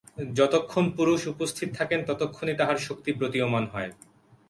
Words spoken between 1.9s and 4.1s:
ততক্ষণই তাহার শক্তি প্রতীয়মান হয়।